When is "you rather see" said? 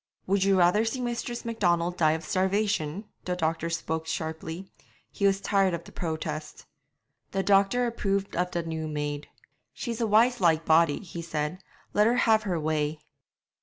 0.43-0.99